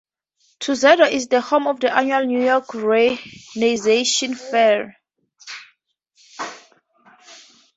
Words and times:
Tuxedo 0.59 1.03
is 1.03 1.27
the 1.27 1.41
home 1.41 1.67
of 1.67 1.79
the 1.79 1.95
annual 1.95 2.25
New 2.25 2.43
York 2.43 2.73
Renaissance 2.73 4.41
Faire. 4.49 4.97